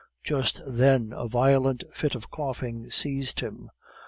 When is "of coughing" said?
2.15-2.89